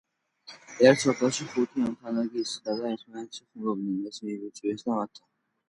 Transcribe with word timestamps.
ერთ 0.85 1.03
სოფელში, 1.03 1.45
ხუთი 1.51 1.83
ამხანაგი 1.89 2.43
ისხდა 2.45 2.77
და 2.81 2.91
ერთმანეთში 2.95 3.39
ხუმრობდნენ. 3.47 4.01
მეც 4.09 4.21
მიმიწვიეს 4.27 4.91
და 4.91 5.01
მათთან 5.01 5.33